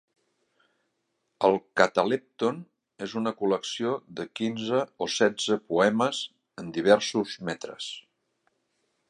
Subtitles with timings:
[1.49, 2.57] El "Catalepton"
[3.09, 6.25] és una col·lecció de quinze o setze poemes
[6.65, 7.93] en diversos metres.